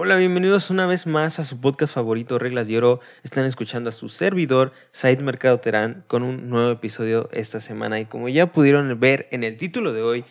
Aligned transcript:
Hola, 0.00 0.14
bienvenidos 0.14 0.70
una 0.70 0.86
vez 0.86 1.08
más 1.08 1.40
a 1.40 1.44
su 1.44 1.60
podcast 1.60 1.92
favorito 1.92 2.38
Reglas 2.38 2.68
de 2.68 2.78
Oro. 2.78 3.00
Están 3.24 3.46
escuchando 3.46 3.88
a 3.88 3.92
su 3.92 4.08
servidor, 4.08 4.72
Said 4.92 5.22
Mercado 5.22 5.58
Terán, 5.58 6.04
con 6.06 6.22
un 6.22 6.48
nuevo 6.48 6.70
episodio 6.70 7.28
esta 7.32 7.58
semana. 7.58 7.98
Y 7.98 8.04
como 8.04 8.28
ya 8.28 8.52
pudieron 8.52 9.00
ver 9.00 9.26
en 9.32 9.42
el 9.42 9.56
título 9.56 9.92
de 9.92 10.02
hoy, 10.02 10.24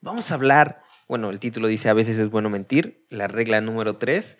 vamos 0.00 0.32
a 0.32 0.36
hablar, 0.36 0.80
bueno, 1.06 1.28
el 1.28 1.38
título 1.38 1.68
dice 1.68 1.90
a 1.90 1.92
veces 1.92 2.18
es 2.18 2.30
bueno 2.30 2.48
mentir, 2.48 3.04
la 3.10 3.28
regla 3.28 3.60
número 3.60 3.98
3. 3.98 4.38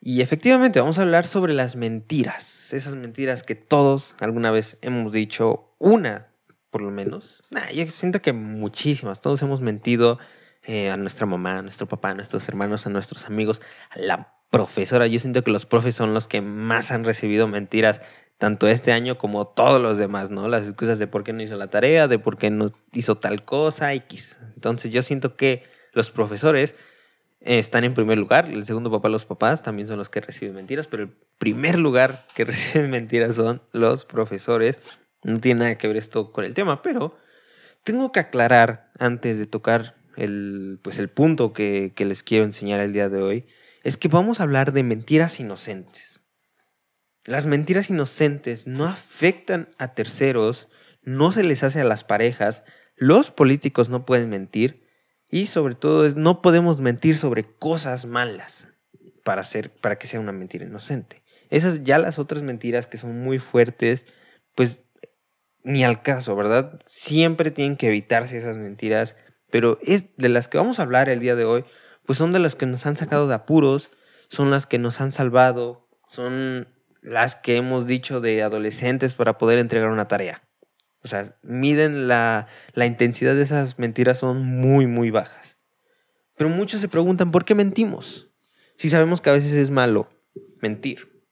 Y 0.00 0.22
efectivamente 0.22 0.80
vamos 0.80 0.98
a 0.98 1.02
hablar 1.02 1.26
sobre 1.26 1.52
las 1.52 1.76
mentiras, 1.76 2.72
esas 2.72 2.94
mentiras 2.94 3.42
que 3.42 3.56
todos 3.56 4.16
alguna 4.20 4.50
vez 4.50 4.78
hemos 4.80 5.12
dicho, 5.12 5.74
una 5.78 6.28
por 6.70 6.80
lo 6.80 6.90
menos. 6.90 7.42
Nah, 7.50 7.70
yo 7.72 7.84
siento 7.84 8.22
que 8.22 8.32
muchísimas, 8.32 9.20
todos 9.20 9.42
hemos 9.42 9.60
mentido 9.60 10.18
eh, 10.66 10.90
a 10.90 10.96
nuestra 10.96 11.26
mamá, 11.26 11.58
a 11.58 11.62
nuestro 11.62 11.86
papá, 11.86 12.10
a 12.10 12.14
nuestros 12.14 12.48
hermanos, 12.48 12.86
a 12.86 12.90
nuestros 12.90 13.26
amigos, 13.26 13.60
a 13.90 13.98
la 13.98 14.34
profesora. 14.50 15.06
Yo 15.06 15.18
siento 15.18 15.42
que 15.44 15.50
los 15.50 15.66
profes 15.66 15.94
son 15.94 16.14
los 16.14 16.26
que 16.26 16.40
más 16.40 16.90
han 16.90 17.04
recibido 17.04 17.48
mentiras, 17.48 18.00
tanto 18.38 18.68
este 18.68 18.92
año 18.92 19.18
como 19.18 19.46
todos 19.46 19.80
los 19.80 19.98
demás, 19.98 20.30
¿no? 20.30 20.48
Las 20.48 20.64
excusas 20.64 20.98
de 20.98 21.06
por 21.06 21.24
qué 21.24 21.32
no 21.32 21.42
hizo 21.42 21.56
la 21.56 21.68
tarea, 21.68 22.08
de 22.08 22.18
por 22.18 22.38
qué 22.38 22.50
no 22.50 22.70
hizo 22.92 23.16
tal 23.16 23.44
cosa, 23.44 23.92
X. 23.94 24.38
Entonces 24.54 24.92
yo 24.92 25.02
siento 25.02 25.36
que 25.36 25.64
los 25.92 26.10
profesores 26.10 26.74
eh, 27.40 27.58
están 27.58 27.84
en 27.84 27.94
primer 27.94 28.18
lugar. 28.18 28.46
El 28.46 28.64
segundo 28.64 28.90
papá, 28.90 29.08
los 29.08 29.26
papás, 29.26 29.62
también 29.62 29.86
son 29.86 29.98
los 29.98 30.08
que 30.08 30.20
reciben 30.20 30.54
mentiras, 30.54 30.86
pero 30.86 31.04
el 31.04 31.10
primer 31.38 31.78
lugar 31.78 32.24
que 32.34 32.44
reciben 32.46 32.90
mentiras 32.90 33.34
son 33.34 33.62
los 33.72 34.04
profesores. 34.04 34.78
No 35.22 35.40
tiene 35.40 35.60
nada 35.60 35.78
que 35.78 35.88
ver 35.88 35.96
esto 35.96 36.32
con 36.32 36.44
el 36.44 36.54
tema, 36.54 36.82
pero 36.82 37.16
tengo 37.82 38.12
que 38.12 38.20
aclarar 38.20 38.90
antes 38.98 39.38
de 39.38 39.46
tocar 39.46 39.94
el, 40.16 40.78
pues 40.82 40.98
el 40.98 41.08
punto 41.08 41.52
que, 41.52 41.92
que 41.94 42.04
les 42.04 42.22
quiero 42.22 42.44
enseñar 42.44 42.80
el 42.80 42.92
día 42.92 43.08
de 43.08 43.22
hoy, 43.22 43.46
es 43.82 43.96
que 43.96 44.08
vamos 44.08 44.40
a 44.40 44.44
hablar 44.44 44.72
de 44.72 44.82
mentiras 44.82 45.40
inocentes. 45.40 46.20
Las 47.24 47.46
mentiras 47.46 47.90
inocentes 47.90 48.66
no 48.66 48.84
afectan 48.84 49.68
a 49.78 49.94
terceros, 49.94 50.68
no 51.02 51.32
se 51.32 51.44
les 51.44 51.62
hace 51.62 51.80
a 51.80 51.84
las 51.84 52.04
parejas, 52.04 52.64
los 52.96 53.30
políticos 53.30 53.88
no 53.88 54.04
pueden 54.04 54.30
mentir 54.30 54.86
y 55.30 55.46
sobre 55.46 55.74
todo 55.74 56.08
no 56.10 56.42
podemos 56.42 56.78
mentir 56.78 57.16
sobre 57.16 57.44
cosas 57.44 58.06
malas 58.06 58.68
para, 59.24 59.40
hacer, 59.40 59.70
para 59.70 59.98
que 59.98 60.06
sea 60.06 60.20
una 60.20 60.32
mentira 60.32 60.66
inocente. 60.66 61.22
Esas 61.50 61.82
ya 61.82 61.98
las 61.98 62.18
otras 62.18 62.42
mentiras 62.42 62.86
que 62.86 62.98
son 62.98 63.20
muy 63.20 63.38
fuertes, 63.38 64.04
pues 64.54 64.82
ni 65.62 65.82
al 65.82 66.02
caso, 66.02 66.36
¿verdad? 66.36 66.78
Siempre 66.86 67.50
tienen 67.50 67.76
que 67.76 67.88
evitarse 67.88 68.36
esas 68.36 68.56
mentiras 68.56 69.16
pero 69.54 69.78
es 69.82 70.16
de 70.16 70.28
las 70.28 70.48
que 70.48 70.58
vamos 70.58 70.80
a 70.80 70.82
hablar 70.82 71.08
el 71.08 71.20
día 71.20 71.36
de 71.36 71.44
hoy, 71.44 71.64
pues 72.04 72.18
son 72.18 72.32
de 72.32 72.40
las 72.40 72.56
que 72.56 72.66
nos 72.66 72.86
han 72.86 72.96
sacado 72.96 73.28
de 73.28 73.34
apuros, 73.34 73.88
son 74.28 74.50
las 74.50 74.66
que 74.66 74.80
nos 74.80 75.00
han 75.00 75.12
salvado, 75.12 75.88
son 76.08 76.66
las 77.02 77.36
que 77.36 77.54
hemos 77.54 77.86
dicho 77.86 78.20
de 78.20 78.42
adolescentes 78.42 79.14
para 79.14 79.38
poder 79.38 79.60
entregar 79.60 79.90
una 79.90 80.08
tarea. 80.08 80.42
O 81.04 81.06
sea, 81.06 81.38
miden 81.44 82.08
la, 82.08 82.48
la 82.72 82.86
intensidad 82.86 83.36
de 83.36 83.44
esas 83.44 83.78
mentiras 83.78 84.18
son 84.18 84.44
muy, 84.44 84.88
muy 84.88 85.12
bajas. 85.12 85.56
Pero 86.36 86.50
muchos 86.50 86.80
se 86.80 86.88
preguntan, 86.88 87.30
¿por 87.30 87.44
qué 87.44 87.54
mentimos? 87.54 88.32
Si 88.76 88.90
sabemos 88.90 89.20
que 89.20 89.30
a 89.30 89.34
veces 89.34 89.52
es 89.52 89.70
malo 89.70 90.10
mentir. 90.62 91.22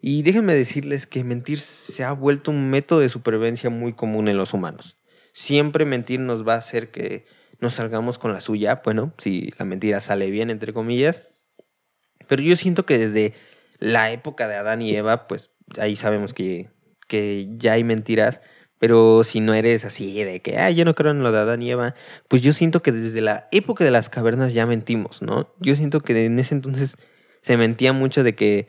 Y 0.00 0.22
déjenme 0.22 0.54
decirles 0.54 1.06
que 1.06 1.22
mentir 1.22 1.60
se 1.60 2.02
ha 2.02 2.12
vuelto 2.12 2.50
un 2.50 2.70
método 2.70 3.00
de 3.00 3.10
supervivencia 3.10 3.68
muy 3.68 3.92
común 3.92 4.28
en 4.28 4.38
los 4.38 4.54
humanos. 4.54 4.96
Siempre 5.34 5.84
mentir 5.84 6.18
nos 6.18 6.48
va 6.48 6.54
a 6.54 6.58
hacer 6.58 6.90
que 6.90 7.26
nos 7.62 7.74
salgamos 7.74 8.18
con 8.18 8.32
la 8.32 8.40
suya, 8.40 8.82
bueno, 8.84 9.14
si 9.18 9.52
la 9.56 9.64
mentira 9.64 10.00
sale 10.00 10.30
bien, 10.30 10.50
entre 10.50 10.72
comillas. 10.72 11.22
Pero 12.26 12.42
yo 12.42 12.56
siento 12.56 12.84
que 12.84 12.98
desde 12.98 13.34
la 13.78 14.10
época 14.10 14.48
de 14.48 14.56
Adán 14.56 14.82
y 14.82 14.94
Eva, 14.94 15.28
pues 15.28 15.52
ahí 15.78 15.94
sabemos 15.94 16.34
que, 16.34 16.70
que 17.06 17.48
ya 17.56 17.74
hay 17.74 17.84
mentiras, 17.84 18.40
pero 18.78 19.22
si 19.22 19.38
no 19.38 19.54
eres 19.54 19.84
así 19.84 20.24
de 20.24 20.42
que, 20.42 20.58
ah, 20.58 20.70
yo 20.72 20.84
no 20.84 20.92
creo 20.94 21.12
en 21.12 21.22
lo 21.22 21.30
de 21.30 21.38
Adán 21.38 21.62
y 21.62 21.70
Eva, 21.70 21.94
pues 22.26 22.42
yo 22.42 22.52
siento 22.52 22.82
que 22.82 22.90
desde 22.90 23.20
la 23.20 23.46
época 23.52 23.84
de 23.84 23.92
las 23.92 24.08
cavernas 24.10 24.54
ya 24.54 24.66
mentimos, 24.66 25.22
¿no? 25.22 25.54
Yo 25.60 25.76
siento 25.76 26.00
que 26.00 26.26
en 26.26 26.40
ese 26.40 26.56
entonces 26.56 26.96
se 27.42 27.56
mentía 27.56 27.92
mucho 27.92 28.24
de 28.24 28.34
que, 28.34 28.66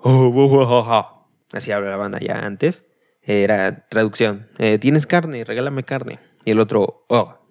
oh, 0.00 1.26
así 1.52 1.72
hablaban 1.72 2.14
allá 2.14 2.46
antes, 2.46 2.84
era 3.20 3.88
traducción, 3.88 4.48
eh, 4.58 4.78
tienes 4.78 5.08
carne, 5.08 5.42
regálame 5.42 5.82
carne. 5.82 6.20
Y 6.44 6.52
el 6.52 6.60
otro, 6.60 7.04
oh, 7.08 7.41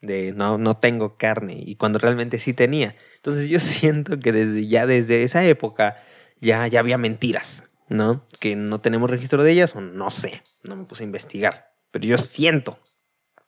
de 0.00 0.32
no, 0.32 0.58
no 0.58 0.74
tengo 0.74 1.16
carne, 1.16 1.62
y 1.64 1.76
cuando 1.76 1.98
realmente 1.98 2.38
sí 2.38 2.54
tenía. 2.54 2.96
Entonces 3.16 3.48
yo 3.48 3.60
siento 3.60 4.18
que 4.18 4.32
desde 4.32 4.66
ya 4.66 4.86
desde 4.86 5.22
esa 5.22 5.44
época 5.44 6.02
ya, 6.40 6.66
ya 6.66 6.80
había 6.80 6.98
mentiras, 6.98 7.64
¿no? 7.88 8.26
Que 8.40 8.56
no 8.56 8.80
tenemos 8.80 9.10
registro 9.10 9.42
de 9.42 9.52
ellas 9.52 9.74
o 9.74 9.80
no 9.80 10.10
sé, 10.10 10.42
no 10.62 10.76
me 10.76 10.84
puse 10.84 11.02
a 11.04 11.06
investigar, 11.06 11.72
pero 11.90 12.06
yo 12.06 12.18
siento, 12.18 12.78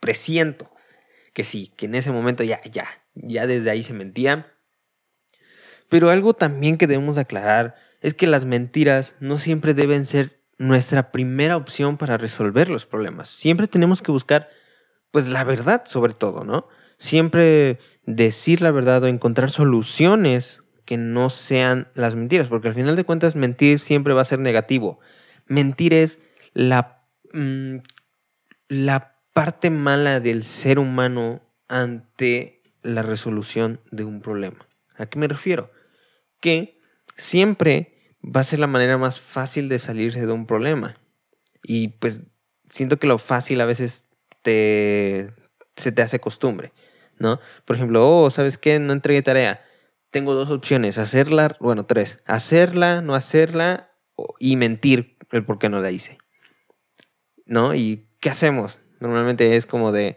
presiento 0.01 0.71
que 1.33 1.45
sí, 1.45 1.73
que 1.77 1.87
en 1.87 1.95
ese 1.95 2.11
momento 2.11 2.43
ya, 2.43 2.61
ya, 2.71 2.87
ya 3.15 3.47
desde 3.47 3.71
ahí 3.71 3.83
se 3.83 3.93
mentían. 3.93 4.47
Pero 5.89 6.11
algo 6.11 6.35
también 6.35 6.77
que 6.77 6.87
debemos 6.87 7.19
aclarar 7.19 7.77
es 8.01 8.15
que 8.15 8.27
las 8.27 8.45
mentiras 8.45 9.17
no 9.21 9.39
siempre 9.39 9.75
deben 9.75 10.07
ser 10.07 10.41
nuestra 10.59 11.11
primera 11.11 11.57
opción 11.57 11.97
para 11.97 12.17
resolver 12.17 12.69
los 12.69 12.87
problemas. 12.87 13.29
Siempre 13.29 13.67
tenemos 13.67 14.03
que 14.03 14.13
buscar 14.13 14.51
pues 15.11 15.29
la 15.29 15.45
verdad 15.45 15.83
sobre 15.87 16.15
todo, 16.15 16.45
¿no? 16.45 16.69
Siempre 16.99 17.79
decir 18.05 18.63
la 18.63 18.71
verdad 18.71 19.03
o 19.03 19.07
encontrar 19.07 19.51
soluciones 19.51 20.63
que 20.85 20.97
no 20.97 21.31
sean 21.31 21.89
las 21.95 22.15
mentiras, 22.15 22.49
porque 22.49 22.69
al 22.69 22.75
final 22.75 22.97
de 22.97 23.05
cuentas 23.05 23.37
mentir 23.37 23.81
siempre 23.81 24.15
va 24.15 24.23
a 24.23 24.27
ser 24.27 24.41
negativo. 24.41 24.99
Mentir 25.47 25.95
es 25.95 26.19
la, 26.53 27.05
mm, 27.33 27.77
la 28.69 29.17
parte 29.33 29.71
mala 29.71 30.21
del 30.21 30.45
ser 30.45 30.79
humano 30.79 31.43
ante 31.69 32.63
la 32.83 33.03
resolución 33.03 33.81
de 33.91 34.05
un 34.05 34.21
problema. 34.21 34.67
¿A 34.97 35.07
qué 35.07 35.19
me 35.19 35.29
refiero? 35.29 35.71
Que 36.41 36.81
siempre 37.17 38.15
va 38.23 38.41
a 38.41 38.45
ser 38.45 38.59
la 38.59 38.67
manera 38.67 38.99
más 38.99 39.21
fácil 39.21 39.69
de 39.69 39.79
salirse 39.79 40.27
de 40.27 40.33
un 40.33 40.47
problema. 40.47 40.95
Y 41.63 41.89
pues 41.89 42.23
siento 42.69 42.99
que 42.99 43.07
lo 43.07 43.19
fácil 43.19 43.61
a 43.61 43.67
veces 43.67 44.05
se 44.45 45.93
te 45.93 46.03
hace 46.03 46.21
costumbre, 46.21 46.73
¿no? 47.19 47.41
Por 47.65 47.77
ejemplo, 47.77 48.09
oh, 48.09 48.31
¿sabes 48.31 48.59
qué? 48.59 48.79
No 48.79 48.93
entregué 48.93 49.23
tarea. 49.23 49.65
Tengo 50.11 50.35
dos 50.35 50.51
opciones, 50.51 50.99
hacerla, 50.99 51.57
bueno, 51.61 51.87
tres, 51.87 52.19
hacerla, 52.27 53.01
no 53.01 53.15
hacerla 53.15 53.89
y 54.39 54.57
mentir 54.57 55.19
el 55.31 55.45
por 55.45 55.59
qué 55.59 55.69
no 55.69 55.81
la 55.81 55.91
hice. 55.91 56.19
¿No? 57.47 57.75
¿Y 57.75 58.09
qué 58.21 58.31
hacemos? 58.31 58.81
Normalmente 59.01 59.57
es 59.57 59.67
como 59.67 59.93
de, 59.93 60.17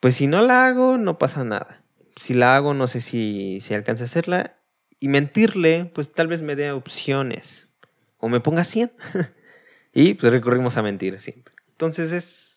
pues 0.00 0.16
si 0.16 0.26
no 0.26 0.42
la 0.42 0.66
hago, 0.66 0.98
no 0.98 1.18
pasa 1.18 1.44
nada. 1.44 1.84
Si 2.16 2.34
la 2.34 2.56
hago, 2.56 2.74
no 2.74 2.88
sé 2.88 3.00
si, 3.00 3.60
si 3.60 3.74
alcanza 3.74 4.04
a 4.04 4.06
hacerla. 4.06 4.56
Y 4.98 5.08
mentirle, 5.08 5.86
pues 5.86 6.12
tal 6.12 6.28
vez 6.28 6.42
me 6.42 6.56
dé 6.56 6.72
opciones. 6.72 7.68
O 8.18 8.28
me 8.28 8.40
ponga 8.40 8.64
100. 8.64 8.92
y 9.94 10.14
pues 10.14 10.32
recurrimos 10.32 10.76
a 10.76 10.82
mentir 10.82 11.20
siempre. 11.20 11.54
Entonces 11.70 12.12
es 12.12 12.49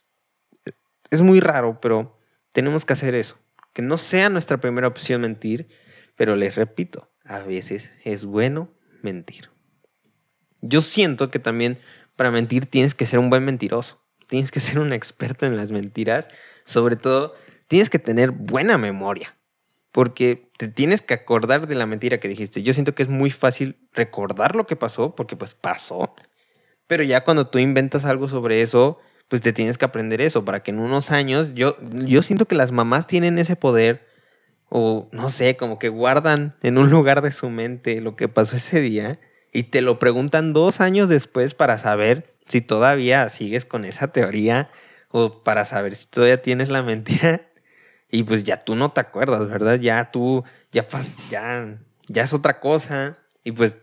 es 1.14 1.22
muy 1.22 1.40
raro, 1.40 1.80
pero 1.80 2.18
tenemos 2.54 2.86
que 2.86 2.94
hacer 2.94 3.14
eso. 3.14 3.38
Que 3.74 3.84
no 3.84 4.00
sea 4.00 4.30
nuestra 4.30 4.58
primera 4.58 4.88
opción 4.88 5.22
mentir, 5.22 5.68
pero 6.16 6.36
les 6.36 6.56
repito, 6.56 7.12
a 7.24 7.40
veces 7.40 7.92
es 8.04 8.26
bueno 8.26 8.72
mentir. 9.04 9.52
Yo 10.62 10.82
siento 10.82 11.30
que 11.30 11.38
también 11.38 11.78
para 12.16 12.32
mentir 12.32 12.66
tienes 12.66 12.96
que 12.96 13.06
ser 13.06 13.20
un 13.20 13.30
buen 13.30 13.46
mentiroso. 13.46 14.04
Tienes 14.28 14.50
que 14.50 14.60
ser 14.60 14.80
un 14.80 14.92
experto 14.92 15.46
en 15.46 15.56
las 15.56 15.72
mentiras. 15.72 16.30
Sobre 16.64 16.96
todo, 16.96 17.36
tienes 17.68 17.92
que 17.92 18.00
tener 18.00 18.32
buena 18.32 18.80
memoria. 18.80 19.38
Porque 19.92 20.52
te 20.58 20.68
tienes 20.68 21.04
que 21.04 21.14
acordar 21.14 21.68
de 21.68 21.76
la 21.76 21.86
mentira 21.86 22.20
que 22.20 22.28
dijiste. 22.28 22.64
Yo 22.64 22.74
siento 22.74 22.96
que 22.96 23.04
es 23.04 23.10
muy 23.10 23.30
fácil 23.30 23.88
recordar 23.92 24.56
lo 24.56 24.66
que 24.66 24.76
pasó, 24.76 25.14
porque 25.14 25.36
pues 25.36 25.54
pasó. 25.54 26.16
Pero 26.88 27.04
ya 27.04 27.24
cuando 27.24 27.48
tú 27.48 27.60
inventas 27.60 28.04
algo 28.06 28.28
sobre 28.28 28.64
eso, 28.64 29.00
pues 29.34 29.42
te 29.42 29.52
tienes 29.52 29.80
que 29.80 29.86
aprender 29.86 30.22
eso 30.22 30.46
para 30.46 30.62
que 30.62 30.70
en 30.70 30.78
unos 30.78 31.10
años, 31.10 31.56
yo, 31.56 31.76
yo 32.06 32.22
siento 32.22 32.46
que 32.46 32.54
las 32.54 32.72
mamás 32.72 33.08
tienen 33.08 33.40
ese 33.40 33.56
poder, 33.56 34.06
o 34.70 35.10
no 35.12 35.28
sé, 35.30 35.58
como 35.58 35.80
que 35.80 35.90
guardan 35.90 36.56
en 36.62 36.78
un 36.78 36.92
lugar 36.92 37.24
de 37.24 37.32
su 37.32 37.50
mente 37.50 38.00
lo 38.00 38.16
que 38.16 38.30
pasó 38.30 38.58
ese 38.58 38.80
día 38.80 39.20
y 39.52 39.64
te 39.64 39.82
lo 39.82 39.98
preguntan 39.98 40.54
dos 40.54 40.82
años 40.82 41.10
después 41.10 41.56
para 41.56 41.80
saber 41.80 42.30
si 42.46 42.62
todavía 42.62 43.28
sigues 43.30 43.66
con 43.66 43.86
esa 43.86 44.10
teoría 44.10 44.70
o 45.10 45.42
para 45.42 45.66
saber 45.66 45.96
si 45.96 46.06
todavía 46.06 46.44
tienes 46.44 46.70
la 46.70 46.84
mentira. 46.84 47.50
Y 48.12 48.26
pues 48.26 48.44
ya 48.44 48.58
tú 48.58 48.76
no 48.76 48.92
te 48.92 49.02
acuerdas, 49.02 49.48
¿verdad? 49.48 49.80
Ya 49.80 50.12
tú, 50.12 50.44
ya, 50.72 50.86
ya, 51.32 51.80
ya 52.08 52.22
es 52.22 52.34
otra 52.34 52.60
cosa. 52.60 53.18
Y 53.44 53.54
pues 53.54 53.80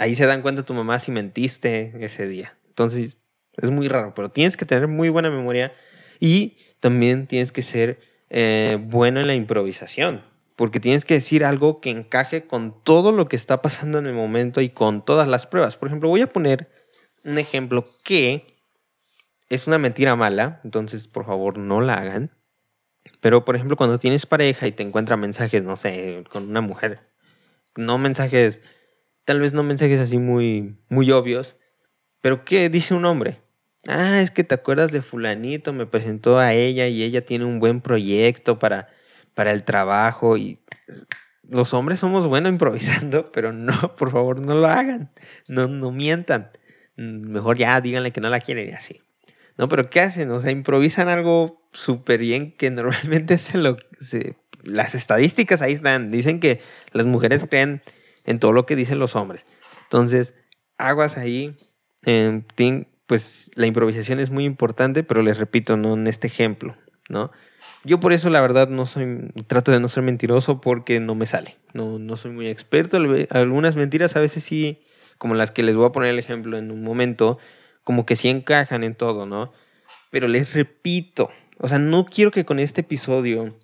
ahí 0.00 0.16
se 0.16 0.26
dan 0.26 0.42
cuenta 0.42 0.64
tu 0.64 0.74
mamá 0.74 0.98
si 0.98 1.12
mentiste 1.12 1.92
ese 2.00 2.26
día. 2.26 2.58
Entonces, 2.66 3.21
es 3.56 3.70
muy 3.70 3.88
raro, 3.88 4.14
pero 4.14 4.30
tienes 4.30 4.56
que 4.56 4.64
tener 4.64 4.88
muy 4.88 5.08
buena 5.08 5.30
memoria 5.30 5.72
y 6.20 6.56
también 6.80 7.26
tienes 7.26 7.52
que 7.52 7.62
ser 7.62 8.00
eh, 8.30 8.78
bueno 8.80 9.20
en 9.20 9.26
la 9.26 9.34
improvisación. 9.34 10.24
porque 10.56 10.80
tienes 10.80 11.04
que 11.04 11.14
decir 11.14 11.44
algo 11.44 11.80
que 11.80 11.90
encaje 11.90 12.46
con 12.46 12.84
todo 12.84 13.10
lo 13.10 13.26
que 13.26 13.36
está 13.36 13.62
pasando 13.62 13.98
en 13.98 14.06
el 14.06 14.14
momento 14.14 14.60
y 14.60 14.68
con 14.68 15.04
todas 15.04 15.26
las 15.26 15.46
pruebas. 15.46 15.76
Por 15.76 15.88
ejemplo, 15.88 16.08
voy 16.08 16.20
a 16.20 16.32
poner 16.32 16.70
un 17.24 17.38
ejemplo 17.38 17.84
que 18.04 18.46
es 19.48 19.66
una 19.66 19.78
mentira 19.78 20.14
mala, 20.14 20.60
entonces 20.62 21.08
por 21.08 21.26
favor 21.26 21.58
no 21.58 21.80
la 21.80 21.94
hagan. 21.94 22.30
Pero 23.20 23.44
por 23.44 23.56
ejemplo, 23.56 23.76
cuando 23.76 23.98
tienes 23.98 24.26
pareja 24.26 24.66
y 24.66 24.72
te 24.72 24.82
encuentra 24.82 25.16
mensajes, 25.16 25.62
no 25.62 25.76
sé, 25.76 26.22
con 26.30 26.48
una 26.48 26.60
mujer, 26.60 27.10
no 27.76 27.98
mensajes, 27.98 28.60
tal 29.24 29.40
vez 29.40 29.54
no 29.54 29.62
mensajes 29.62 30.00
así 30.00 30.18
muy, 30.18 30.78
muy 30.88 31.10
obvios, 31.10 31.56
pero 32.20 32.44
¿qué 32.44 32.68
dice 32.68 32.94
un 32.94 33.04
hombre? 33.04 33.41
Ah, 33.88 34.20
es 34.20 34.30
que 34.30 34.44
te 34.44 34.54
acuerdas 34.54 34.92
de 34.92 35.02
fulanito, 35.02 35.72
me 35.72 35.86
presentó 35.86 36.38
a 36.38 36.52
ella 36.52 36.86
y 36.86 37.02
ella 37.02 37.24
tiene 37.24 37.44
un 37.44 37.58
buen 37.58 37.80
proyecto 37.80 38.58
para 38.58 38.88
para 39.34 39.52
el 39.52 39.64
trabajo 39.64 40.36
y 40.36 40.58
los 41.48 41.74
hombres 41.74 41.98
somos 42.00 42.26
buenos 42.26 42.52
improvisando, 42.52 43.32
pero 43.32 43.52
no, 43.52 43.96
por 43.96 44.10
favor, 44.10 44.44
no 44.44 44.54
lo 44.54 44.66
hagan. 44.66 45.10
No, 45.48 45.68
no 45.68 45.90
mientan. 45.90 46.50
Mejor 46.96 47.56
ya 47.56 47.80
díganle 47.80 48.12
que 48.12 48.20
no 48.20 48.28
la 48.28 48.40
quieren 48.40 48.70
y 48.70 48.72
así. 48.72 49.00
No, 49.58 49.68
pero 49.68 49.90
¿qué 49.90 50.00
hacen? 50.00 50.30
O 50.30 50.40
sea, 50.40 50.50
improvisan 50.50 51.08
algo 51.08 51.62
súper 51.72 52.20
bien 52.20 52.52
que 52.52 52.70
normalmente 52.70 53.38
se 53.38 53.58
lo... 53.58 53.76
las 54.62 54.94
estadísticas 54.94 55.62
ahí 55.62 55.72
están. 55.72 56.10
Dicen 56.10 56.40
que 56.40 56.60
las 56.92 57.06
mujeres 57.06 57.44
creen 57.48 57.82
en 58.24 58.38
todo 58.38 58.52
lo 58.52 58.66
que 58.66 58.76
dicen 58.76 58.98
los 58.98 59.16
hombres. 59.16 59.46
Entonces, 59.84 60.34
aguas 60.78 61.18
ahí. 61.18 61.56
Eh, 62.04 62.42
pues 63.06 63.50
la 63.54 63.66
improvisación 63.66 64.20
es 64.20 64.30
muy 64.30 64.44
importante, 64.44 65.02
pero 65.02 65.22
les 65.22 65.38
repito, 65.38 65.76
no 65.76 65.94
en 65.94 66.06
este 66.06 66.26
ejemplo, 66.26 66.76
¿no? 67.08 67.30
Yo 67.84 68.00
por 68.00 68.12
eso 68.12 68.30
la 68.30 68.40
verdad 68.40 68.68
no 68.68 68.86
soy, 68.86 69.30
trato 69.46 69.72
de 69.72 69.80
no 69.80 69.88
ser 69.88 70.02
mentiroso 70.02 70.60
porque 70.60 71.00
no 71.00 71.14
me 71.14 71.26
sale. 71.26 71.56
No, 71.72 71.98
no 71.98 72.16
soy 72.16 72.30
muy 72.30 72.48
experto. 72.48 72.98
Algunas 73.30 73.76
mentiras 73.76 74.16
a 74.16 74.20
veces 74.20 74.44
sí, 74.44 74.82
como 75.18 75.34
las 75.34 75.50
que 75.50 75.62
les 75.62 75.76
voy 75.76 75.86
a 75.86 75.92
poner 75.92 76.10
el 76.10 76.18
ejemplo 76.18 76.58
en 76.58 76.70
un 76.70 76.82
momento, 76.82 77.38
como 77.82 78.06
que 78.06 78.16
sí 78.16 78.28
encajan 78.28 78.84
en 78.84 78.94
todo, 78.94 79.26
¿no? 79.26 79.52
Pero 80.10 80.28
les 80.28 80.54
repito, 80.54 81.30
o 81.58 81.68
sea, 81.68 81.78
no 81.78 82.06
quiero 82.06 82.30
que 82.30 82.44
con 82.44 82.58
este 82.58 82.82
episodio 82.82 83.56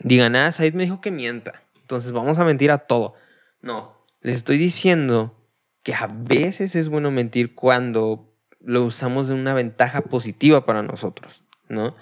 digan, 0.00 0.36
ah, 0.36 0.50
Said 0.52 0.74
me 0.74 0.84
dijo 0.84 1.00
que 1.00 1.10
mienta. 1.10 1.62
Entonces 1.80 2.12
vamos 2.12 2.38
a 2.38 2.44
mentir 2.44 2.70
a 2.70 2.78
todo. 2.78 3.14
No, 3.60 4.06
les 4.20 4.36
estoy 4.36 4.56
diciendo 4.56 5.38
que 5.82 5.94
a 5.94 6.06
veces 6.06 6.74
es 6.76 6.88
bueno 6.88 7.10
mentir 7.10 7.54
cuando 7.54 8.33
lo 8.64 8.84
usamos 8.84 9.28
de 9.28 9.34
una 9.34 9.54
ventaja 9.54 10.02
positiva 10.02 10.64
para 10.64 10.82
nosotros, 10.82 11.42
¿no? 11.68 11.94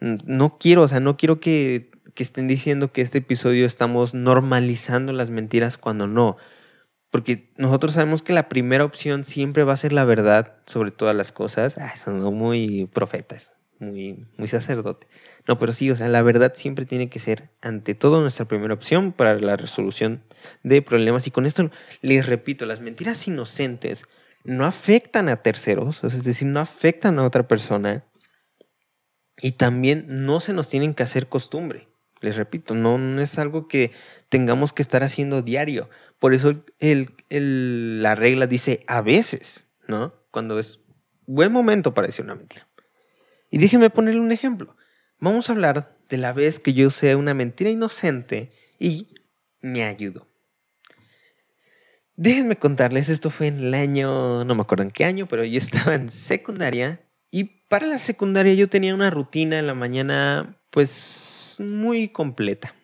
no 0.00 0.58
quiero, 0.58 0.82
o 0.82 0.88
sea, 0.88 1.00
no 1.00 1.16
quiero 1.16 1.40
que, 1.40 1.90
estén 2.16 2.48
diciendo 2.48 2.92
que 2.92 3.00
este 3.00 3.16
episodio 3.16 3.64
estamos 3.64 4.12
normalizando 4.12 5.14
las 5.14 5.30
mentiras 5.30 5.78
cuando 5.78 6.06
no. 6.06 6.36
Porque 7.10 7.50
nosotros 7.56 7.94
sabemos 7.94 8.20
que 8.20 8.34
la 8.34 8.50
primera 8.50 8.84
opción 8.84 9.24
siempre 9.24 9.64
va 9.64 9.72
a 9.72 9.78
ser 9.78 9.94
la 9.94 10.04
verdad 10.04 10.56
sobre 10.66 10.90
todas 10.90 11.16
las 11.16 11.32
cosas. 11.32 11.78
Ah, 11.78 11.96
son 11.96 12.20
muy 12.34 12.90
profetas, 12.92 13.52
muy, 13.78 14.26
muy 14.36 14.48
sacerdote. 14.48 15.06
No, 15.48 15.58
pero 15.58 15.72
sí, 15.72 15.90
o 15.90 15.96
sea, 15.96 16.08
la 16.08 16.20
verdad 16.20 16.52
siempre 16.54 16.84
tiene 16.84 17.08
que 17.08 17.20
ser 17.20 17.48
ante 17.62 17.94
todo 17.94 18.20
nuestra 18.20 18.44
primera 18.44 18.74
opción 18.74 19.12
para 19.12 19.38
la 19.38 19.56
resolución 19.56 20.22
de 20.62 20.82
problemas. 20.82 21.26
Y 21.26 21.30
con 21.30 21.46
esto 21.46 21.70
les 22.02 22.26
repito, 22.26 22.66
las 22.66 22.82
mentiras 22.82 23.26
inocentes 23.26 24.04
no 24.44 24.64
afectan 24.64 25.28
a 25.28 25.42
terceros, 25.42 26.02
es 26.04 26.24
decir, 26.24 26.48
no 26.48 26.60
afectan 26.60 27.18
a 27.18 27.24
otra 27.24 27.46
persona 27.46 28.04
y 29.40 29.52
también 29.52 30.04
no 30.08 30.40
se 30.40 30.52
nos 30.52 30.68
tienen 30.68 30.94
que 30.94 31.02
hacer 31.02 31.28
costumbre. 31.28 31.88
Les 32.20 32.36
repito, 32.36 32.74
no, 32.74 33.20
es 33.20 33.38
algo 33.38 33.66
que 33.66 33.92
tengamos 34.28 34.72
que 34.72 34.82
estar 34.82 35.02
haciendo 35.02 35.40
diario. 35.40 35.88
Por 36.18 36.34
eso 36.34 36.62
el, 36.78 38.02
la 38.02 38.14
regla 38.14 38.46
dice 38.46 38.84
a 38.86 39.00
veces, 39.00 39.66
¿no? 39.88 40.14
Cuando 40.30 40.58
es 40.58 40.80
buen 41.26 41.50
momento 41.50 41.94
para 41.94 42.08
decir 42.08 42.24
una 42.24 42.34
mentira. 42.34 42.68
Y 43.50 43.58
déjenme 43.58 43.88
ponerle 43.88 44.20
un 44.20 44.32
ejemplo. 44.32 44.76
Vamos 45.18 45.48
a 45.48 45.52
hablar 45.52 45.96
de 46.08 46.18
la 46.18 46.32
vez 46.32 46.58
que 46.58 46.74
yo 46.74 46.88
usé 46.88 47.16
una 47.16 47.34
mentira 47.34 47.70
inocente 47.70 48.52
y 48.78 49.14
me 49.60 49.84
ayudó. 49.84 50.29
Déjenme 52.20 52.56
contarles, 52.56 53.08
esto 53.08 53.30
fue 53.30 53.46
en 53.46 53.60
el 53.60 53.72
año, 53.72 54.44
no 54.44 54.54
me 54.54 54.60
acuerdo 54.60 54.84
en 54.84 54.90
qué 54.90 55.06
año, 55.06 55.26
pero 55.26 55.42
yo 55.42 55.56
estaba 55.56 55.94
en 55.94 56.10
secundaria 56.10 57.00
y 57.30 57.44
para 57.44 57.86
la 57.86 57.96
secundaria 57.96 58.52
yo 58.52 58.68
tenía 58.68 58.94
una 58.94 59.08
rutina 59.08 59.58
en 59.58 59.66
la 59.66 59.72
mañana, 59.72 60.60
pues 60.68 61.56
muy 61.58 62.08
completa, 62.10 62.74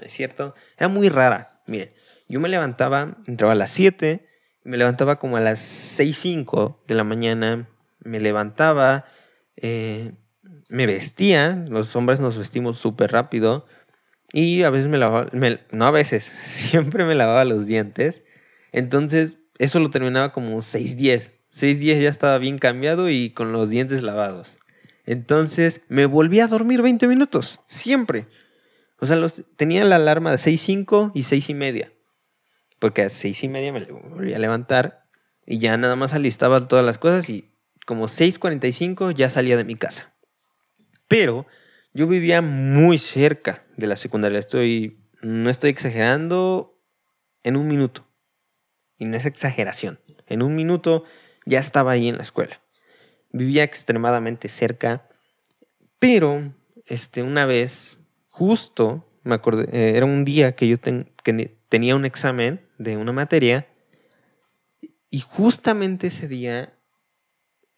es 0.00 0.14
cierto? 0.14 0.54
Era 0.78 0.88
muy 0.88 1.10
rara. 1.10 1.60
Miren, 1.66 1.90
yo 2.26 2.40
me 2.40 2.48
levantaba, 2.48 3.18
entraba 3.26 3.52
a 3.52 3.56
las 3.56 3.68
7, 3.72 4.26
me 4.64 4.78
levantaba 4.78 5.18
como 5.18 5.36
a 5.36 5.40
las 5.40 5.58
6, 5.58 6.22
de 6.86 6.94
la 6.94 7.04
mañana, 7.04 7.68
me 8.02 8.18
levantaba, 8.18 9.04
eh, 9.56 10.12
me 10.70 10.86
vestía, 10.86 11.66
los 11.68 11.94
hombres 11.96 12.18
nos 12.18 12.38
vestimos 12.38 12.78
súper 12.78 13.12
rápido, 13.12 13.66
y 14.32 14.62
a 14.62 14.70
veces 14.70 14.88
me 14.88 14.96
lavaba, 14.96 15.26
no 15.70 15.86
a 15.86 15.90
veces, 15.90 16.24
siempre 16.44 17.04
me 17.04 17.14
lavaba 17.14 17.44
los 17.44 17.66
dientes. 17.66 18.22
Entonces, 18.76 19.38
eso 19.58 19.80
lo 19.80 19.90
terminaba 19.90 20.32
como 20.32 20.62
6, 20.62 20.96
10 20.96 21.32
seis 21.56 21.80
días 21.80 21.98
ya 21.98 22.10
estaba 22.10 22.36
bien 22.36 22.58
cambiado 22.58 23.08
y 23.08 23.30
con 23.30 23.50
los 23.50 23.70
dientes 23.70 24.02
lavados. 24.02 24.58
Entonces 25.06 25.80
me 25.88 26.04
volví 26.04 26.40
a 26.40 26.48
dormir 26.48 26.82
20 26.82 27.08
minutos, 27.08 27.60
siempre. 27.66 28.26
O 29.00 29.06
sea, 29.06 29.16
los, 29.16 29.42
tenía 29.56 29.82
la 29.84 29.96
alarma 29.96 30.30
de 30.32 30.36
6.05 30.36 31.12
y 31.14 31.22
6 31.22 31.48
y 31.48 31.54
media. 31.54 31.92
Porque 32.78 33.02
a 33.02 33.08
6 33.08 33.44
y 33.44 33.48
media 33.48 33.72
me 33.72 33.84
volví 33.84 34.34
a 34.34 34.38
levantar 34.38 35.06
y 35.46 35.58
ya 35.58 35.78
nada 35.78 35.96
más 35.96 36.12
alistaba 36.12 36.68
todas 36.68 36.84
las 36.84 36.98
cosas 36.98 37.30
y 37.30 37.50
como 37.86 38.04
6.45 38.04 39.14
ya 39.14 39.30
salía 39.30 39.56
de 39.56 39.64
mi 39.64 39.76
casa. 39.76 40.14
Pero 41.08 41.46
yo 41.94 42.06
vivía 42.06 42.42
muy 42.42 42.98
cerca 42.98 43.64
de 43.78 43.86
la 43.86 43.96
secundaria. 43.96 44.38
Estoy, 44.38 44.98
no 45.22 45.48
estoy 45.48 45.70
exagerando 45.70 46.78
en 47.44 47.56
un 47.56 47.66
minuto. 47.66 48.05
Y 48.98 49.04
no 49.04 49.16
es 49.16 49.26
exageración. 49.26 50.00
En 50.26 50.42
un 50.42 50.54
minuto 50.54 51.04
ya 51.44 51.60
estaba 51.60 51.92
ahí 51.92 52.08
en 52.08 52.16
la 52.16 52.22
escuela. 52.22 52.60
Vivía 53.30 53.62
extremadamente 53.62 54.48
cerca, 54.48 55.08
pero 55.98 56.54
este, 56.86 57.22
una 57.22 57.46
vez, 57.46 57.98
justo, 58.28 59.08
me 59.22 59.34
acordé, 59.34 59.64
eh, 59.72 59.96
era 59.96 60.06
un 60.06 60.24
día 60.24 60.54
que 60.54 60.68
yo 60.68 60.76
tenía 60.78 61.96
un 61.96 62.04
examen 62.04 62.66
de 62.78 62.96
una 62.96 63.12
materia 63.12 63.68
y 65.10 65.20
justamente 65.20 66.08
ese 66.08 66.28
día 66.28 66.74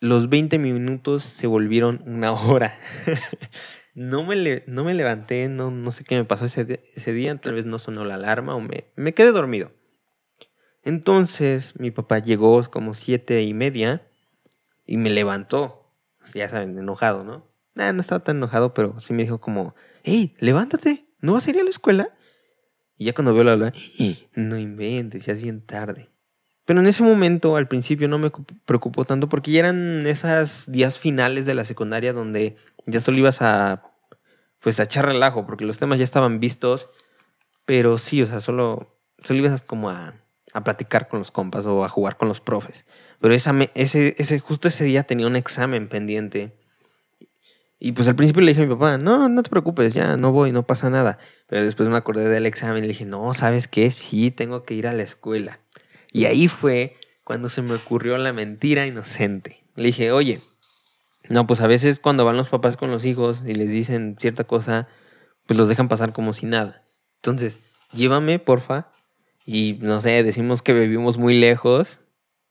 los 0.01 0.29
20 0.29 0.59
minutos 0.59 1.25
se 1.25 1.47
volvieron 1.47 2.03
una 2.07 2.33
hora. 2.33 2.79
no, 3.95 4.25
me 4.25 4.63
no 4.67 4.85
me 4.85 4.95
levanté, 4.95 5.49
no, 5.49 5.71
no 5.71 5.91
sé 5.91 6.05
qué 6.05 6.17
me 6.17 6.25
pasó 6.25 6.45
ese, 6.45 6.81
ese, 6.95 7.13
día, 7.13 7.37
tal 7.37 7.55
vez 7.55 7.67
no 7.67 7.79
sonó 7.79 8.05
la 8.05 8.15
alarma 8.15 8.55
o 8.55 8.61
me, 8.61 8.93
me 8.97 9.15
quedé 9.15 9.33
dormido. 9.33 9.73
Entonces 10.89 11.75
mi 11.79 11.91
papá 11.91 12.19
llegó 12.19 12.65
como 12.71 12.95
siete 12.95 13.43
y 13.43 13.53
media 13.53 14.09
y 14.87 14.97
me 14.97 15.11
levantó. 15.11 15.93
Ya 16.33 16.49
saben, 16.49 16.79
enojado, 16.79 17.25
¿no? 17.25 17.47
no 17.75 18.01
estaba 18.01 18.25
tan 18.25 18.39
enojado, 18.39 18.73
pero 18.73 18.99
sí 18.99 19.13
me 19.13 19.25
dijo 19.25 19.39
como, 19.39 19.75
hey, 20.03 20.35
levántate, 20.39 21.05
¿no 21.21 21.35
vas 21.35 21.47
a 21.47 21.51
ir 21.51 21.61
a 21.61 21.63
la 21.63 21.69
escuela? 21.69 22.09
Y 22.97 23.05
ya 23.05 23.13
cuando 23.13 23.35
veo 23.35 23.45
la 23.45 23.53
hora, 23.53 23.73
no 24.35 24.59
inventes, 24.59 25.27
ya 25.27 25.35
es 25.35 25.43
bien 25.43 25.61
tarde. 25.61 26.09
Pero 26.65 26.81
en 26.81 26.87
ese 26.87 27.03
momento, 27.03 27.59
al 27.59 27.69
principio, 27.69 28.09
no 28.09 28.19
me 28.19 28.33
preocupó 28.65 29.05
tanto 29.05 29.29
porque 29.29 29.53
ya 29.53 29.59
eran 29.59 30.07
esos 30.07 30.73
días 30.73 30.99
finales 30.99 31.45
de 31.45 31.55
la 31.55 31.67
secundaria 31.67 32.15
donde 32.15 32.57
ya 32.87 33.01
solo 33.01 33.19
ibas 33.19 33.43
a, 33.43 33.83
pues, 34.61 34.81
a 34.81 34.85
echar 34.85 35.05
relajo 35.05 35.45
porque 35.45 35.67
los 35.67 35.79
temas 35.79 35.99
ya 35.99 36.05
estaban 36.05 36.41
vistos. 36.41 36.89
Pero 37.67 37.99
sí, 37.99 38.23
o 38.23 38.27
sea, 38.27 38.41
solo, 38.41 38.99
solo 39.23 39.41
ibas 39.41 39.63
como 39.63 39.91
a 39.91 40.15
a 40.59 40.65
platicar 40.65 41.09
con 41.09 41.19
los 41.19 41.31
compas 41.31 41.67
o 41.67 41.85
a 41.85 41.89
jugar 41.89 42.17
con 42.17 42.29
los 42.29 42.41
profes. 42.41 42.85
Pero 43.21 43.35
ese, 43.35 44.39
justo 44.41 44.69
ese 44.69 44.85
día 44.85 45.03
tenía 45.05 45.27
un 45.27 45.37
examen 45.37 45.89
pendiente. 45.89 46.57
Y 47.81 47.93
pues 47.93 48.09
al 48.09 48.17
principio 48.17 48.43
le 48.43 48.53
dije 48.53 48.63
a 48.63 48.67
mi 48.67 48.75
papá, 48.75 48.99
no, 48.99 49.29
no 49.29 49.43
te 49.43 49.51
preocupes, 49.51 49.95
ya 49.95 50.17
no 50.17 50.33
voy, 50.33 50.53
no 50.53 50.67
pasa 50.67 50.91
nada. 50.91 51.19
Pero 51.47 51.65
después 51.65 51.89
me 51.89 51.97
acordé 51.97 52.29
del 52.29 52.47
examen 52.47 52.79
y 52.79 52.83
le 52.83 52.89
dije, 52.89 53.05
no, 53.05 53.33
¿sabes 53.35 53.69
qué? 53.69 53.91
Sí, 53.91 54.31
tengo 54.31 54.65
que 54.65 54.75
ir 54.75 54.87
a 54.87 54.93
la 54.93 55.03
escuela. 55.03 55.61
Y 56.13 56.25
ahí 56.25 56.49
fue 56.49 56.97
cuando 57.25 57.49
se 57.49 57.63
me 57.63 57.75
ocurrió 57.75 58.19
la 58.19 58.33
mentira 58.33 58.87
inocente. 58.87 59.65
Le 59.77 59.87
dije, 59.87 60.11
oye, 60.11 60.41
no, 61.29 61.47
pues 61.47 61.61
a 61.61 61.67
veces 61.67 62.01
cuando 62.01 62.25
van 62.25 62.37
los 62.37 62.49
papás 62.49 62.77
con 62.77 62.91
los 62.91 63.05
hijos 63.05 63.43
y 63.47 63.55
les 63.55 63.71
dicen 63.71 64.17
cierta 64.19 64.45
cosa, 64.45 64.89
pues 65.47 65.57
los 65.57 65.69
dejan 65.69 65.89
pasar 65.89 66.13
como 66.13 66.33
si 66.33 66.47
nada. 66.47 66.83
Entonces, 67.17 67.59
llévame, 67.93 68.39
porfa, 68.39 68.91
y 69.51 69.79
no 69.81 70.03
sé, 70.03 70.23
decimos 70.23 70.61
que 70.61 70.75
vivimos 70.75 71.17
muy 71.17 71.33
lejos 71.41 72.01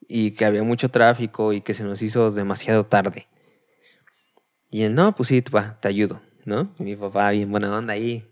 y 0.08 0.32
que 0.32 0.46
había 0.46 0.64
mucho 0.64 0.90
tráfico 0.90 1.54
y 1.54 1.62
que 1.62 1.76
se 1.76 1.84
nos 1.84 2.02
hizo 2.02 2.32
demasiado 2.32 2.88
tarde. 2.88 3.28
Y 4.72 4.82
él, 4.82 4.96
no, 4.96 5.16
pues 5.16 5.30
sí, 5.30 5.44
te 5.44 5.88
ayudo, 5.88 6.24
¿no? 6.46 6.74
mi 6.80 6.96
papá, 6.96 7.30
bien 7.30 7.52
buena 7.52 7.78
onda 7.78 7.94
ahí. 7.94 8.26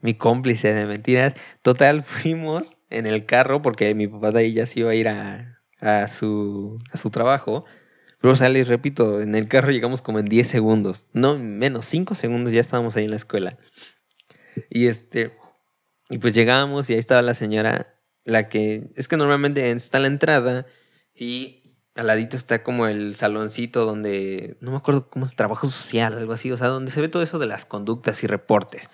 mi 0.00 0.14
cómplice 0.14 0.72
de 0.72 0.86
mentiras. 0.86 1.34
Total, 1.60 2.02
fuimos 2.22 2.78
en 2.88 3.06
el 3.06 3.26
carro 3.26 3.60
porque 3.60 3.94
mi 3.94 4.08
papá 4.08 4.30
de 4.30 4.38
ahí 4.38 4.54
ya 4.54 4.64
se 4.64 4.80
iba 4.80 4.92
a 4.92 4.94
ir 4.94 5.08
a, 5.08 5.60
a, 5.78 6.08
su, 6.08 6.78
a 6.90 6.96
su 6.96 7.10
trabajo. 7.10 7.66
Pero, 8.22 8.32
o 8.32 8.36
sea, 8.36 8.48
les 8.48 8.68
repito, 8.68 9.20
en 9.20 9.34
el 9.34 9.48
carro 9.48 9.70
llegamos 9.70 10.00
como 10.00 10.18
en 10.18 10.24
10 10.24 10.48
segundos. 10.48 11.06
No, 11.12 11.36
menos, 11.36 11.84
5 11.84 12.14
segundos 12.14 12.54
ya 12.54 12.60
estábamos 12.60 12.96
ahí 12.96 13.04
en 13.04 13.10
la 13.10 13.16
escuela. 13.16 13.58
Y 14.70 14.86
este, 14.86 15.36
y 16.10 16.18
pues 16.18 16.32
llegamos 16.32 16.88
y 16.88 16.94
ahí 16.94 16.98
estaba 16.98 17.20
la 17.20 17.34
señora, 17.34 17.97
la 18.28 18.48
que, 18.48 18.90
es 18.94 19.08
que 19.08 19.16
normalmente 19.16 19.70
está 19.70 19.98
la 19.98 20.06
entrada 20.06 20.66
y 21.14 21.62
al 21.94 22.08
ladito 22.08 22.36
está 22.36 22.62
como 22.62 22.86
el 22.86 23.16
saloncito 23.16 23.86
donde, 23.86 24.58
no 24.60 24.70
me 24.70 24.76
acuerdo 24.76 25.08
cómo 25.08 25.24
es, 25.24 25.34
trabajo 25.34 25.68
social, 25.68 26.12
algo 26.12 26.34
así, 26.34 26.52
o 26.52 26.56
sea, 26.58 26.68
donde 26.68 26.92
se 26.92 27.00
ve 27.00 27.08
todo 27.08 27.22
eso 27.22 27.38
de 27.38 27.46
las 27.46 27.64
conductas 27.64 28.22
y 28.22 28.26
reportes. 28.26 28.90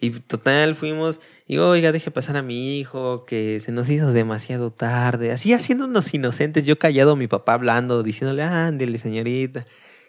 Y 0.00 0.10
total, 0.10 0.74
fuimos, 0.74 1.20
y 1.46 1.58
oiga, 1.58 1.92
deje 1.92 2.10
pasar 2.10 2.36
a 2.36 2.42
mi 2.42 2.80
hijo, 2.80 3.24
que 3.24 3.60
se 3.60 3.70
nos 3.70 3.88
hizo 3.88 4.12
demasiado 4.12 4.72
tarde. 4.72 5.30
Así 5.30 5.52
haciéndonos 5.52 6.12
inocentes, 6.12 6.66
yo 6.66 6.76
callado 6.76 7.14
mi 7.14 7.28
papá 7.28 7.54
hablando, 7.54 8.02
diciéndole, 8.02 8.42
ándele, 8.42 8.98
señorita, 8.98 9.64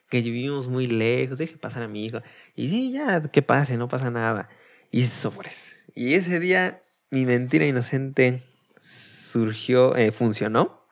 que 0.09 0.21
vivimos 0.21 0.67
muy 0.67 0.87
lejos, 0.87 1.37
deje 1.37 1.57
pasar 1.57 1.83
a 1.83 1.87
mi 1.87 2.05
hijo. 2.05 2.21
Y 2.55 2.69
sí, 2.69 2.91
ya, 2.91 3.21
que 3.21 3.43
pase, 3.43 3.77
no 3.77 3.87
pasa 3.87 4.09
nada. 4.09 4.49
Y 4.89 5.03
sobres. 5.03 5.85
Y 5.93 6.15
ese 6.15 6.39
día, 6.39 6.81
mi 7.11 7.27
mentira 7.27 7.67
inocente 7.67 8.41
surgió, 8.83 9.95
eh, 9.95 10.11
funcionó. 10.11 10.85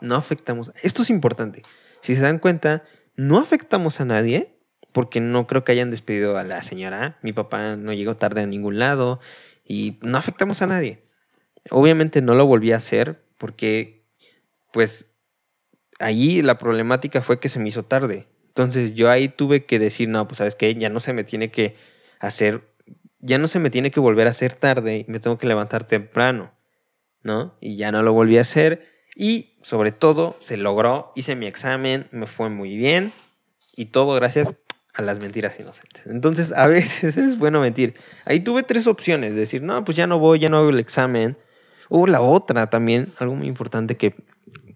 No 0.00 0.14
afectamos. 0.14 0.72
Esto 0.82 1.02
es 1.02 1.10
importante. 1.10 1.62
Si 2.00 2.14
se 2.14 2.20
dan 2.20 2.38
cuenta, 2.38 2.84
no 3.16 3.38
afectamos 3.38 4.00
a 4.00 4.04
nadie 4.04 4.58
porque 4.92 5.20
no 5.20 5.46
creo 5.46 5.64
que 5.64 5.72
hayan 5.72 5.90
despedido 5.90 6.36
a 6.36 6.44
la 6.44 6.62
señora. 6.62 7.18
Mi 7.22 7.32
papá 7.32 7.76
no 7.76 7.92
llegó 7.92 8.16
tarde 8.16 8.42
a 8.42 8.46
ningún 8.46 8.78
lado 8.78 9.20
y 9.64 9.98
no 10.02 10.18
afectamos 10.18 10.62
a 10.62 10.66
nadie. 10.66 11.04
Obviamente 11.70 12.22
no 12.22 12.34
lo 12.34 12.46
volví 12.46 12.72
a 12.72 12.76
hacer 12.76 13.24
porque, 13.38 14.06
pues, 14.72 15.08
ahí 15.98 16.42
la 16.42 16.58
problemática 16.58 17.22
fue 17.22 17.40
que 17.40 17.48
se 17.48 17.60
me 17.60 17.68
hizo 17.68 17.84
tarde. 17.84 18.28
Entonces 18.48 18.94
yo 18.94 19.10
ahí 19.10 19.28
tuve 19.28 19.64
que 19.64 19.78
decir, 19.78 20.08
no, 20.08 20.26
pues 20.26 20.38
sabes 20.38 20.54
qué, 20.54 20.74
ya 20.74 20.88
no 20.88 21.00
se 21.00 21.12
me 21.12 21.24
tiene 21.24 21.50
que 21.50 21.76
hacer, 22.18 22.68
ya 23.20 23.38
no 23.38 23.46
se 23.46 23.60
me 23.60 23.70
tiene 23.70 23.90
que 23.90 24.00
volver 24.00 24.26
a 24.26 24.30
hacer 24.30 24.54
tarde 24.54 24.98
y 24.98 25.04
me 25.08 25.20
tengo 25.20 25.38
que 25.38 25.46
levantar 25.46 25.84
temprano, 25.84 26.52
¿no? 27.22 27.54
Y 27.60 27.76
ya 27.76 27.92
no 27.92 28.02
lo 28.02 28.12
volví 28.12 28.38
a 28.38 28.42
hacer 28.42 28.88
y 29.16 29.54
sobre 29.62 29.92
todo 29.92 30.36
se 30.38 30.56
logró, 30.56 31.12
hice 31.14 31.34
mi 31.36 31.46
examen, 31.46 32.06
me 32.10 32.26
fue 32.26 32.48
muy 32.48 32.76
bien 32.76 33.12
y 33.76 33.86
todo 33.86 34.14
gracias 34.14 34.48
a 34.94 35.02
las 35.02 35.20
mentiras 35.20 35.58
inocentes. 35.58 36.06
Entonces, 36.06 36.52
a 36.52 36.66
veces 36.68 37.16
es 37.16 37.38
bueno 37.38 37.60
mentir. 37.60 37.94
Ahí 38.24 38.40
tuve 38.40 38.62
tres 38.62 38.86
opciones, 38.86 39.34
decir, 39.34 39.62
no, 39.62 39.84
pues 39.84 39.96
ya 39.96 40.06
no 40.06 40.18
voy, 40.18 40.38
ya 40.38 40.48
no 40.48 40.58
hago 40.58 40.70
el 40.70 40.78
examen. 40.78 41.36
O 41.88 42.06
la 42.06 42.20
otra 42.20 42.70
también, 42.70 43.12
algo 43.18 43.34
muy 43.34 43.48
importante 43.48 43.96
que, 43.96 44.14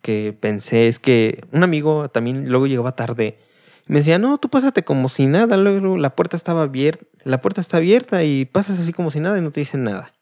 que 0.03 0.37
pensé 0.39 0.89
es 0.89 0.99
que 0.99 1.45
un 1.53 1.63
amigo 1.63 2.09
también 2.09 2.49
luego 2.49 2.67
llegaba 2.67 2.97
tarde. 2.97 3.39
Me 3.87 3.99
decía, 3.99 4.19
no, 4.19 4.39
tú 4.39 4.49
pásate 4.49 4.83
como 4.83 5.09
si 5.09 5.27
nada, 5.27 5.57
luego 5.57 5.97
la 5.97 6.17
puerta 6.17 6.37
estaba 6.37 6.63
abierta, 6.63 7.05
la 7.23 7.41
puerta 7.41 7.61
está 7.61 7.77
abierta 7.77 8.25
y 8.25 8.47
pasas 8.47 8.79
así 8.79 8.93
como 8.93 9.11
si 9.11 9.21
nada 9.21 9.39
y 9.39 9.43
no 9.43 9.51
te 9.51 9.61
dicen 9.61 9.85
nada. 9.85 10.13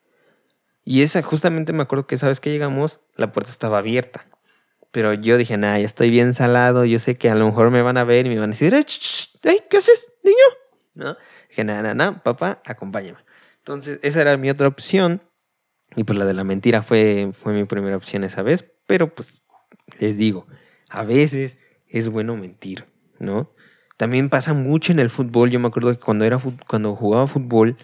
Y 0.84 1.02
esa, 1.02 1.22
justamente 1.22 1.72
me 1.72 1.82
acuerdo 1.82 2.06
que 2.06 2.18
sabes 2.18 2.40
que 2.40 2.50
llegamos, 2.50 3.00
la 3.16 3.32
puerta 3.32 3.50
estaba 3.50 3.78
abierta. 3.78 4.26
Pero 4.90 5.14
yo 5.14 5.38
dije, 5.38 5.56
nada, 5.56 5.78
ya 5.78 5.86
estoy 5.86 6.10
bien 6.10 6.34
salado, 6.34 6.84
yo 6.84 6.98
sé 6.98 7.16
que 7.16 7.30
a 7.30 7.34
lo 7.34 7.46
mejor 7.46 7.70
me 7.70 7.82
van 7.82 7.96
a 7.96 8.04
ver 8.04 8.26
y 8.26 8.28
me 8.28 8.38
van 8.38 8.50
a 8.50 8.52
decir, 8.52 8.72
¿qué 9.42 9.76
haces, 9.76 10.12
niño? 10.22 10.36
¿No? 10.94 11.16
Dije, 11.48 11.64
nada, 11.64 11.82
nada, 11.82 11.94
nada, 11.94 12.22
papá, 12.22 12.60
acompáñame. 12.66 13.18
Entonces, 13.58 14.00
esa 14.02 14.20
era 14.20 14.36
mi 14.36 14.50
otra 14.50 14.68
opción. 14.68 15.22
Y 15.94 16.04
pues 16.04 16.18
la 16.18 16.24
de 16.24 16.34
la 16.34 16.44
mentira 16.44 16.82
fue, 16.82 17.30
fue 17.32 17.52
mi 17.52 17.64
primera 17.64 17.96
opción 17.96 18.24
esa 18.24 18.42
vez. 18.42 18.64
Pero 18.86 19.14
pues, 19.14 19.42
les 19.98 20.16
digo, 20.16 20.46
a 20.88 21.04
veces 21.04 21.58
es 21.86 22.08
bueno 22.08 22.36
mentir, 22.36 22.86
¿no? 23.18 23.52
También 23.96 24.30
pasa 24.30 24.52
mucho 24.52 24.92
en 24.92 24.98
el 24.98 25.10
fútbol. 25.10 25.50
Yo 25.50 25.60
me 25.60 25.68
acuerdo 25.68 25.92
que 25.92 26.00
cuando, 26.00 26.24
era, 26.24 26.40
cuando 26.66 26.96
jugaba 26.96 27.26
fútbol, 27.26 27.76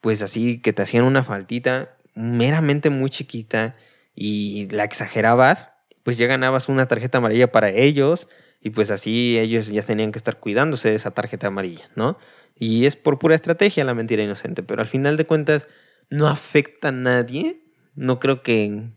pues 0.00 0.22
así 0.22 0.60
que 0.60 0.72
te 0.72 0.82
hacían 0.82 1.04
una 1.04 1.22
faltita 1.22 1.95
meramente 2.16 2.90
muy 2.90 3.10
chiquita 3.10 3.76
y 4.14 4.68
la 4.70 4.82
exagerabas, 4.82 5.68
pues 6.02 6.18
ya 6.18 6.26
ganabas 6.26 6.68
una 6.68 6.86
tarjeta 6.86 7.18
amarilla 7.18 7.52
para 7.52 7.68
ellos 7.70 8.26
y 8.60 8.70
pues 8.70 8.90
así 8.90 9.38
ellos 9.38 9.68
ya 9.68 9.82
tenían 9.82 10.10
que 10.10 10.18
estar 10.18 10.40
cuidándose 10.40 10.90
de 10.90 10.96
esa 10.96 11.12
tarjeta 11.12 11.46
amarilla, 11.46 11.88
¿no? 11.94 12.18
Y 12.58 12.86
es 12.86 12.96
por 12.96 13.18
pura 13.18 13.34
estrategia 13.34 13.84
la 13.84 13.94
mentira 13.94 14.22
inocente, 14.22 14.62
pero 14.62 14.80
al 14.80 14.88
final 14.88 15.16
de 15.16 15.26
cuentas 15.26 15.66
no 16.10 16.26
afecta 16.26 16.88
a 16.88 16.92
nadie. 16.92 17.62
No 17.94 18.18
creo 18.18 18.42
que 18.42 18.90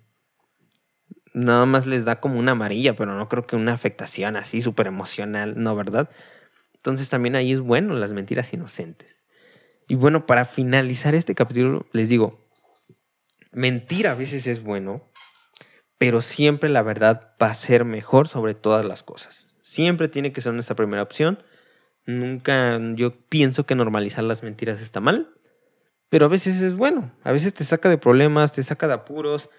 nada 1.33 1.65
más 1.65 1.85
les 1.85 2.05
da 2.05 2.21
como 2.21 2.39
una 2.39 2.53
amarilla, 2.53 2.95
pero 2.95 3.13
no 3.15 3.27
creo 3.27 3.45
que 3.45 3.57
una 3.57 3.73
afectación 3.73 4.37
así 4.37 4.61
súper 4.61 4.87
emocional, 4.87 5.55
¿no? 5.57 5.75
¿Verdad? 5.75 6.09
Entonces 6.75 7.09
también 7.09 7.35
ahí 7.35 7.51
es 7.51 7.59
bueno 7.59 7.93
las 7.95 8.11
mentiras 8.11 8.53
inocentes. 8.53 9.21
Y 9.89 9.95
bueno, 9.95 10.25
para 10.25 10.45
finalizar 10.45 11.15
este 11.15 11.35
capítulo, 11.35 11.85
les 11.91 12.07
digo, 12.07 12.38
mentir 13.51 14.07
a 14.07 14.15
veces 14.15 14.47
es 14.47 14.63
bueno, 14.63 15.09
pero 15.97 16.21
siempre 16.21 16.69
la 16.69 16.81
verdad 16.81 17.33
va 17.41 17.47
a 17.47 17.53
ser 17.53 17.85
mejor 17.85 18.27
sobre 18.27 18.55
todas 18.55 18.85
las 18.85 19.03
cosas. 19.03 19.47
Siempre 19.61 20.07
tiene 20.07 20.31
que 20.31 20.41
ser 20.41 20.53
nuestra 20.53 20.75
primera 20.75 21.03
opción. 21.03 21.43
Nunca, 22.05 22.79
yo 22.95 23.19
pienso 23.27 23.65
que 23.65 23.75
normalizar 23.75 24.23
las 24.23 24.41
mentiras 24.41 24.81
está 24.81 24.99
mal, 24.99 25.31
pero 26.09 26.25
a 26.25 26.29
veces 26.29 26.61
es 26.61 26.73
bueno. 26.73 27.11
A 27.23 27.31
veces 27.31 27.53
te 27.53 27.63
saca 27.63 27.89
de 27.89 27.97
problemas, 27.97 28.53
te 28.53 28.63
saca 28.63 28.87
de 28.87 28.93
apuros 28.93 29.49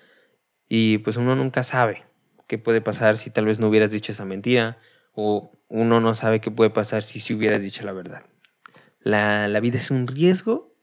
y 0.69 0.99
pues 0.99 1.17
uno 1.17 1.37
nunca 1.37 1.63
sabe 1.63 2.05
qué 2.49 2.59
puede 2.59 2.81
pasar 2.81 3.17
si 3.17 3.31
tal 3.31 3.47
vez 3.47 3.61
no 3.61 3.69
hubieras 3.69 3.91
dicho 3.91 4.11
esa 4.11 4.25
mentira 4.25 4.79
o 5.13 5.51
uno 5.69 6.01
no 6.01 6.15
sabe 6.15 6.41
qué 6.41 6.51
puede 6.51 6.71
pasar 6.71 7.03
si, 7.03 7.21
si 7.21 7.35
hubieras 7.35 7.63
dicho 7.63 7.85
la 7.85 7.93
verdad. 7.93 8.25
La, 9.01 9.47
la 9.47 9.61
vida 9.61 9.79
es 9.79 9.91
un 9.91 10.07
riesgo 10.07 10.75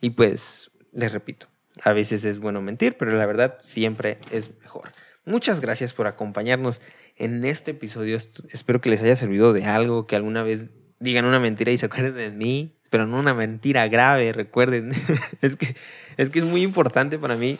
y 0.00 0.10
pues, 0.10 0.70
les 0.92 1.12
repito, 1.12 1.49
a 1.82 1.92
veces 1.92 2.24
es 2.24 2.38
bueno 2.38 2.62
mentir, 2.62 2.96
pero 2.96 3.12
la 3.16 3.26
verdad 3.26 3.58
siempre 3.60 4.18
es 4.30 4.58
mejor. 4.60 4.92
Muchas 5.24 5.60
gracias 5.60 5.92
por 5.92 6.06
acompañarnos 6.06 6.80
en 7.16 7.44
este 7.44 7.72
episodio. 7.72 8.16
Espero 8.50 8.80
que 8.80 8.90
les 8.90 9.02
haya 9.02 9.16
servido 9.16 9.52
de 9.52 9.64
algo, 9.64 10.06
que 10.06 10.16
alguna 10.16 10.42
vez 10.42 10.76
digan 10.98 11.24
una 11.24 11.40
mentira 11.40 11.72
y 11.72 11.78
se 11.78 11.86
acuerden 11.86 12.14
de 12.14 12.30
mí, 12.30 12.78
pero 12.90 13.06
no 13.06 13.18
una 13.18 13.34
mentira 13.34 13.86
grave, 13.88 14.32
recuerden. 14.32 14.92
es, 15.40 15.56
que, 15.56 15.76
es 16.16 16.30
que 16.30 16.40
es 16.40 16.44
muy 16.44 16.62
importante 16.62 17.18
para 17.18 17.36
mí 17.36 17.58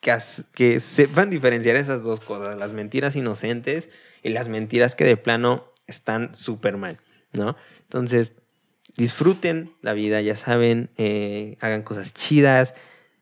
que, 0.00 0.14
que 0.54 0.80
sepan 0.80 1.30
diferenciar 1.30 1.76
esas 1.76 2.02
dos 2.02 2.20
cosas, 2.20 2.58
las 2.58 2.72
mentiras 2.72 3.16
inocentes 3.16 3.88
y 4.22 4.30
las 4.30 4.48
mentiras 4.48 4.94
que 4.94 5.04
de 5.04 5.16
plano 5.16 5.72
están 5.86 6.34
súper 6.34 6.76
mal, 6.76 6.98
¿no? 7.32 7.56
Entonces, 7.82 8.32
disfruten 8.96 9.72
la 9.82 9.92
vida, 9.92 10.20
ya 10.20 10.36
saben, 10.36 10.90
eh, 10.96 11.56
hagan 11.60 11.82
cosas 11.82 12.12
chidas, 12.14 12.74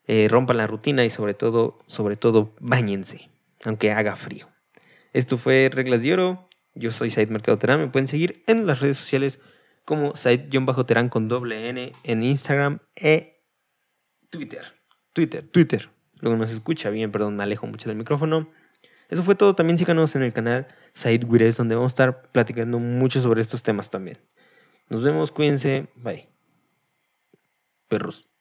eh, 0.06 0.28
rompan 0.30 0.56
la 0.58 0.66
rutina 0.66 1.04
y 1.04 1.10
sobre 1.10 1.34
todo, 1.34 1.78
sobre 1.86 2.16
todo, 2.16 2.54
bañense, 2.60 3.30
aunque 3.64 3.92
haga 3.92 4.16
frío. 4.16 4.48
Esto 5.12 5.38
fue 5.38 5.70
Reglas 5.72 6.02
de 6.02 6.12
Oro. 6.12 6.48
Yo 6.74 6.90
soy 6.90 7.10
Said 7.10 7.28
Mercado 7.28 7.58
Terán. 7.58 7.80
Me 7.80 7.88
pueden 7.88 8.08
seguir 8.08 8.42
en 8.46 8.66
las 8.66 8.80
redes 8.80 8.96
sociales 8.96 9.40
como 9.84 10.16
Said-Terán 10.16 11.08
con 11.08 11.28
doble 11.28 11.68
N 11.68 11.92
en 12.02 12.22
Instagram 12.22 12.80
e 12.96 13.42
Twitter. 14.30 14.64
Twitter, 15.12 15.46
Twitter. 15.46 15.90
Luego 16.20 16.36
nos 16.36 16.50
escucha 16.50 16.90
bien, 16.90 17.12
perdón, 17.12 17.36
me 17.36 17.42
alejo 17.42 17.66
mucho 17.66 17.88
del 17.88 17.98
micrófono. 17.98 18.50
Eso 19.08 19.22
fue 19.22 19.34
todo. 19.34 19.54
También 19.54 19.78
síganos 19.78 20.16
en 20.16 20.22
el 20.22 20.32
canal 20.32 20.66
Said 20.94 21.20
donde 21.56 21.74
vamos 21.74 21.92
a 21.92 21.94
estar 21.94 22.22
platicando 22.32 22.78
mucho 22.78 23.20
sobre 23.20 23.40
estos 23.40 23.62
temas 23.62 23.90
también. 23.90 24.18
Nos 24.88 25.02
vemos, 25.02 25.30
cuídense. 25.30 25.86
Bye. 25.96 26.28
Perros. 27.88 28.33